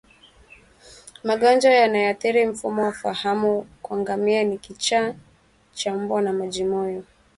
Magonjwa 1.23 1.71
yanayoathiri 1.71 2.45
mfumo 2.45 2.83
wa 2.83 2.93
fahamu 2.93 3.67
kwa 3.81 3.97
ngamia 3.97 4.43
ni 4.43 4.57
kichaa 4.57 5.13
cha 5.73 5.93
mbwa 5.93 6.21
na 6.21 6.33
majimoyo 6.33 7.03